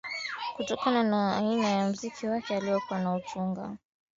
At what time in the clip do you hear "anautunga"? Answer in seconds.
2.99-3.77